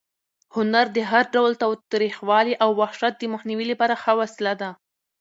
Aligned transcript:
هنر 0.55 0.85
د 0.97 0.99
هر 1.11 1.23
ډول 1.35 1.51
تاوتریخوالي 1.63 2.53
او 2.63 2.69
وحشت 2.79 3.13
د 3.19 3.23
مخنیوي 3.33 3.65
لپاره 3.71 3.93
ښه 4.03 4.13
وسله 4.21 4.53
ده. 4.61 4.69